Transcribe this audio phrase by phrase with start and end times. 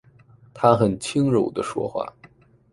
[0.51, 2.03] 他很轻柔地说话。